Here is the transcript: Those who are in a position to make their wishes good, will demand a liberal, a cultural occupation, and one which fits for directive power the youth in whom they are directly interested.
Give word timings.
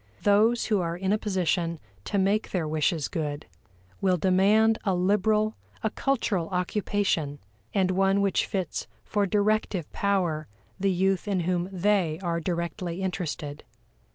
Those 0.23 0.65
who 0.65 0.81
are 0.81 0.97
in 0.97 1.13
a 1.13 1.17
position 1.19 1.79
to 2.05 2.17
make 2.17 2.49
their 2.49 2.67
wishes 2.67 3.07
good, 3.07 3.45
will 4.01 4.17
demand 4.17 4.79
a 4.83 4.95
liberal, 4.95 5.53
a 5.83 5.91
cultural 5.91 6.49
occupation, 6.49 7.37
and 7.71 7.91
one 7.91 8.19
which 8.19 8.47
fits 8.47 8.87
for 9.05 9.27
directive 9.27 9.87
power 9.93 10.47
the 10.79 10.89
youth 10.89 11.27
in 11.27 11.41
whom 11.41 11.69
they 11.71 12.17
are 12.23 12.39
directly 12.39 13.03
interested. 13.03 13.63